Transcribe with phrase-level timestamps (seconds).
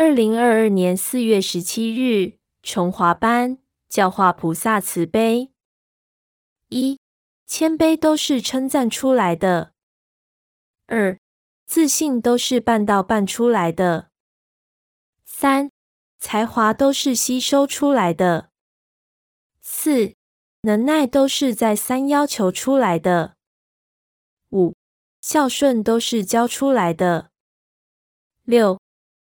[0.00, 3.58] 二零二二年四月十七日，崇华班
[3.88, 5.50] 教化菩萨慈悲。
[6.68, 7.00] 一、
[7.48, 9.72] 谦卑都是称赞出来的；
[10.86, 11.18] 二、
[11.66, 14.10] 自信都是办到办出来的；
[15.24, 15.72] 三、
[16.20, 18.50] 才华都是吸收出来的；
[19.60, 20.14] 四、
[20.60, 23.32] 能耐都是在三要求出来的；
[24.50, 24.76] 五、
[25.20, 27.30] 孝顺都是教出来的；
[28.44, 28.78] 六。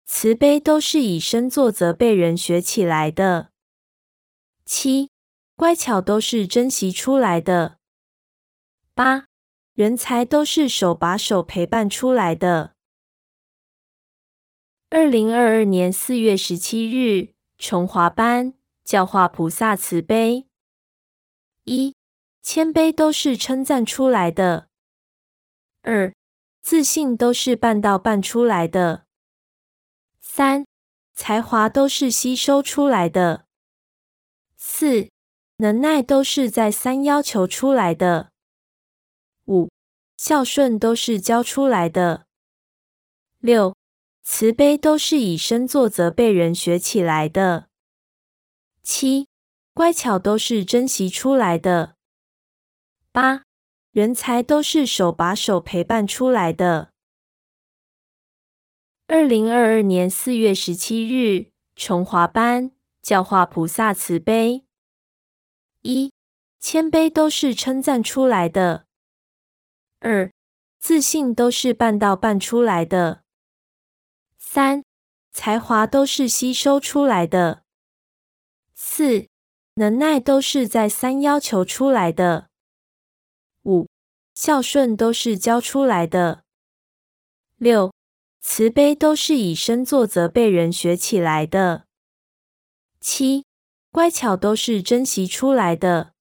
[0.07, 3.51] 慈悲都是以身作则被人学起来的。
[4.65, 5.10] 七，
[5.56, 7.79] 乖巧都是珍惜出来的。
[8.95, 9.27] 八，
[9.74, 12.74] 人才都是手把手陪伴出来的。
[14.88, 18.54] 二零二二年四月十七日，崇华班
[18.84, 20.46] 教化菩萨慈悲。
[21.65, 21.96] 一，
[22.41, 24.68] 谦卑都是称赞出来的。
[25.82, 26.15] 二，
[26.62, 29.05] 自信都是办到办出来的。
[30.36, 30.66] 三
[31.14, 33.46] 才华都是吸收出来的，
[34.59, 35.09] 四
[35.56, 38.32] 能耐都是在三要求出来的，
[39.46, 39.70] 五
[40.18, 42.26] 孝顺都是教出来的，
[43.38, 43.74] 六
[44.24, 47.68] 慈悲都是以身作则被人学起来的，
[48.82, 49.28] 七
[49.73, 51.96] 乖巧都是珍惜出来的，
[53.10, 53.45] 八
[53.90, 56.93] 人才都是手把手陪伴出来的。
[59.09, 64.65] 二零二二年四月十七日，崇华班教化菩萨慈悲。
[65.82, 66.12] 一、
[66.59, 68.87] 谦卑都是称赞出来的；
[70.00, 70.32] 二、
[70.81, 73.22] 自信都是办到办出来的；
[74.38, 74.82] 三、
[75.32, 77.62] 才华都是吸收出来的；
[78.75, 79.28] 四、
[79.75, 82.49] 能耐都是在三要求出来的；
[83.62, 83.87] 五、
[84.34, 86.41] 孝顺都是教出来的；
[87.56, 87.96] 六。
[88.49, 91.87] 慈悲都是以身作则被人学起来的。
[93.00, 93.44] 七，
[93.91, 96.12] 乖巧都是珍惜出来的。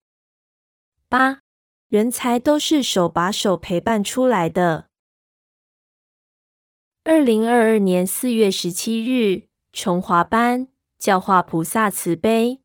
[1.08, 1.42] 八，
[1.88, 4.90] 人才都是手把手陪伴出来的。
[7.04, 12.60] 二零二二年四月十七日，崇华班教化菩萨慈悲。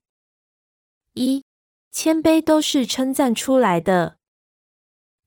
[1.12, 1.44] 一，
[1.93, 4.16] 谦卑都是称赞出来的。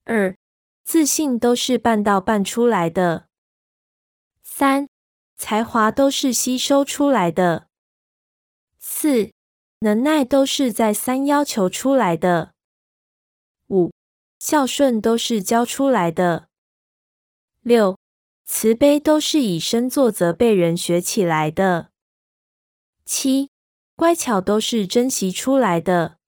[0.05, 0.35] 二，
[0.83, 3.27] 自信都是办到办出来的。
[4.55, 4.87] 三
[5.35, 7.69] 才华都是吸收出来的，
[8.77, 9.31] 四
[9.79, 12.53] 能耐都是在三要求出来的，
[13.69, 13.91] 五
[14.37, 16.49] 孝顺都是教出来的，
[17.61, 17.97] 六
[18.45, 21.89] 慈悲都是以身作则被人学起来的，
[23.03, 23.49] 七
[23.95, 26.19] 乖巧都是珍惜出来的，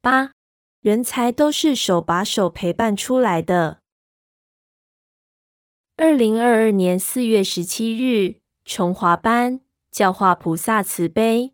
[0.00, 0.32] 八
[0.80, 3.82] 人才都是手把手陪伴出来的。
[6.02, 11.52] 二零二二年四月十七日，崇华班教化菩萨慈悲。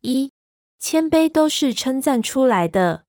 [0.00, 0.32] 一、
[0.80, 3.04] 谦卑都是称赞出来的；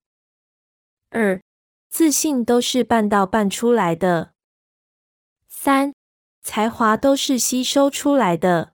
[1.10, 1.42] 二、
[1.90, 4.34] 自信都是办到办出来的；
[5.48, 5.96] 三、
[6.44, 8.74] 才华都是吸收出来的；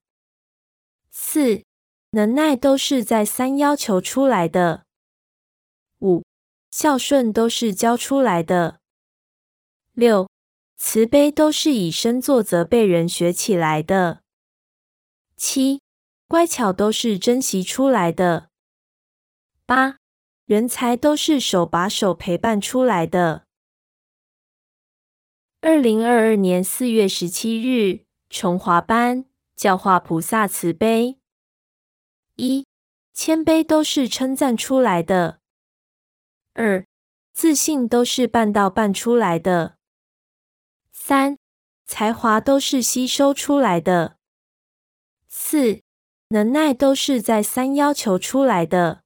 [1.10, 1.64] 四、
[2.10, 4.82] 能耐都是在三要求出来的；
[6.00, 6.26] 五、
[6.70, 8.80] 孝顺都是教出来的；
[9.94, 10.28] 六。
[10.78, 14.22] 慈悲都是以身作则被人学起来的。
[15.36, 15.82] 七，
[16.28, 18.50] 乖巧都是珍惜出来的。
[19.66, 19.98] 八，
[20.46, 23.46] 人才都是手把手陪伴出来的。
[25.62, 31.18] 二零二二年四月十七日，崇华班教化菩萨慈悲。
[32.36, 32.66] 一，
[33.14, 35.40] 谦卑都是称赞出来的。
[36.54, 36.86] 二，
[37.34, 39.77] 自信都是办到办出来的。
[41.08, 41.38] 三
[41.86, 44.18] 才华都是吸收出来的，
[45.30, 45.80] 四
[46.28, 49.04] 能耐都是在三要求出来的，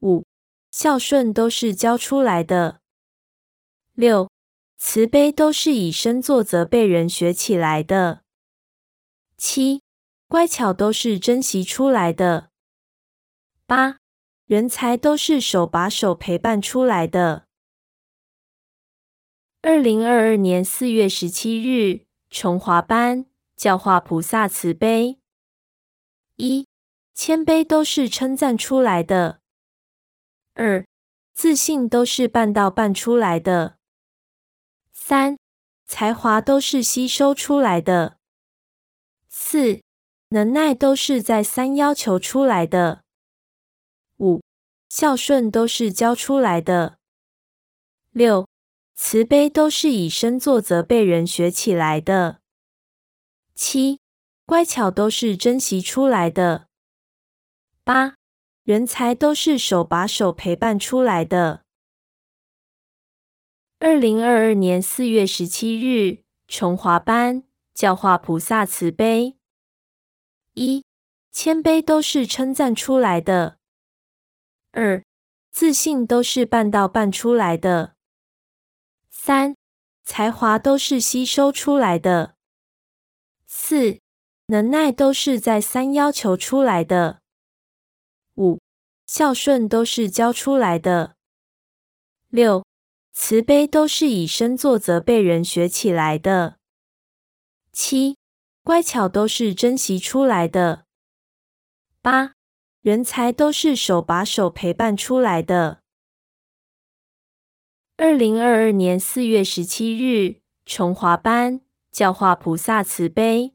[0.00, 0.24] 五
[0.72, 2.80] 孝顺都是教出来的，
[3.92, 4.28] 六
[4.78, 8.24] 慈悲都是以身作则被人学起来的，
[9.36, 9.84] 七
[10.26, 12.50] 乖巧都是珍惜出来的，
[13.64, 13.98] 八
[14.46, 17.46] 人才都是手把手陪伴出来的。
[19.62, 25.18] 二零二二年四月十七日，崇华班教化菩萨慈悲。
[26.36, 26.66] 一、
[27.12, 29.40] 谦卑都是称赞出来的；
[30.54, 30.86] 二、
[31.34, 33.76] 自信都是办到办出来的；
[34.94, 35.36] 三、
[35.86, 38.16] 才华都是吸收出来的；
[39.28, 39.82] 四、
[40.30, 43.02] 能耐都是在三要求出来的；
[44.16, 44.40] 五、
[44.88, 46.94] 孝顺都是教出来的；
[48.12, 48.49] 六。
[49.02, 52.42] 慈悲都是以身作则被人学起来的。
[53.54, 53.98] 七，
[54.44, 56.68] 乖巧都是珍惜出来的。
[57.82, 58.16] 八，
[58.62, 61.64] 人才都是手把手陪伴出来的。
[63.78, 69.38] 二零二二年四月十七日，崇华班教化菩萨慈悲。
[70.52, 70.84] 一，
[71.32, 73.56] 谦卑都是称赞出来的。
[74.72, 75.02] 二，
[75.50, 77.94] 自信都是办到办出来的。
[79.22, 79.54] 三，
[80.02, 82.36] 才华都是吸收出来的。
[83.46, 83.98] 四，
[84.46, 87.20] 能耐都是在三要求出来的。
[88.36, 88.58] 五，
[89.06, 91.16] 孝顺都是教出来的。
[92.30, 92.64] 六。
[93.12, 96.56] 慈悲都是以身作则被人学起来的。
[97.72, 98.16] 七，
[98.64, 100.86] 乖巧都是珍惜出来的。
[102.00, 102.32] 八，
[102.80, 105.82] 人才都是手把手陪伴出来的。
[108.02, 111.60] 二零二二年四月十七日，崇华班
[111.92, 113.52] 教化菩萨慈悲。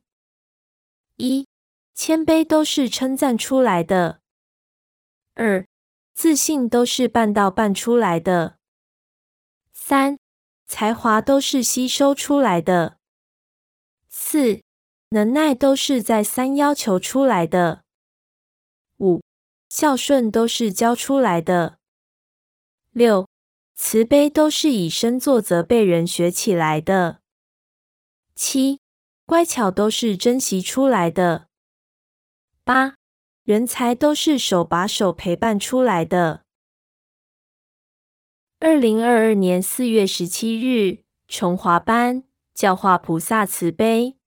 [1.15, 1.47] 一，
[1.95, 4.21] 谦卑都是称赞出来的。
[5.33, 5.65] 二，
[6.13, 8.59] 自信都是办到办出来的。
[9.73, 10.19] 三，
[10.67, 12.99] 才华都是吸收出来的。
[14.07, 14.61] 四，
[15.09, 17.83] 能耐都是在三要求出来的。
[18.99, 19.23] 五，
[19.69, 21.79] 孝顺都是教出来的。
[22.91, 23.27] 六，
[23.75, 27.19] 慈悲都是以身作则被人学起来的。
[28.33, 28.79] 七，
[29.25, 31.47] 乖巧都是珍惜出来的。
[32.63, 32.95] 八，
[33.43, 36.43] 人才都是手把手陪伴出来的。
[38.59, 42.23] 二零二二年四月十七日，崇华班
[42.53, 44.17] 教化菩萨慈悲。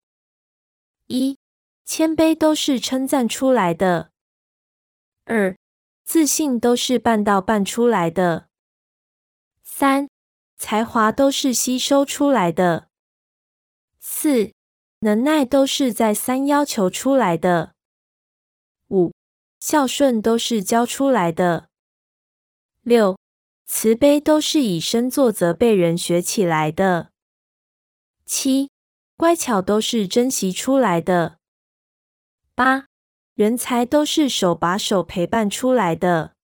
[1.06, 1.38] 一，
[1.84, 4.10] 谦卑都是称赞出来的。
[5.24, 5.56] 二，
[6.04, 8.47] 自信都是办到办出来的。
[9.80, 10.08] 三，
[10.56, 12.88] 才华都是吸收出来的。
[14.00, 14.50] 四，
[15.02, 17.74] 能耐都是在三要求出来的。
[18.88, 19.12] 五，
[19.60, 21.68] 孝顺都是教出来的。
[22.82, 23.16] 六。
[23.66, 27.12] 慈悲都是以身作则被人学起来的。
[28.24, 28.72] 七，
[29.16, 31.38] 乖巧都是珍惜出来的。
[32.56, 32.86] 八，
[33.34, 36.34] 人才都是手把手陪伴出来的。